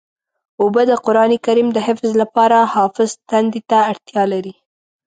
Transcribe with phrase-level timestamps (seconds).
[0.61, 4.53] اوبه د قرآن کریم د حفظ لپاره حافظ تندې ته اړتیا لري.